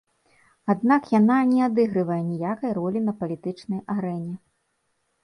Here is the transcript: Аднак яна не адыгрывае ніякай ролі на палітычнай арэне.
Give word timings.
Аднак 0.73 1.09
яна 1.19 1.35
не 1.51 1.59
адыгрывае 1.65 2.17
ніякай 2.29 2.71
ролі 2.79 2.99
на 3.11 3.15
палітычнай 3.21 3.81
арэне. 3.97 4.33